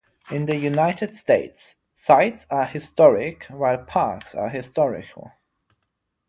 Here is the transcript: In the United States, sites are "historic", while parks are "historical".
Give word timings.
In 0.31 0.47
the 0.47 0.55
United 0.55 1.15
States, 1.15 1.75
sites 1.93 2.47
are 2.49 2.65
"historic", 2.65 3.43
while 3.51 3.77
parks 3.77 4.33
are 4.33 4.49
"historical". 4.49 5.31